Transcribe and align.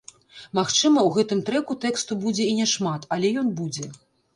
Магчыма, 0.59 1.03
у 1.09 1.11
гэтым 1.19 1.39
трэку 1.51 1.79
тэксту 1.85 2.21
будзе 2.27 2.51
і 2.51 2.59
няшмат, 2.65 3.11
але 3.17 3.37
ён 3.45 3.59
будзе. 3.63 3.97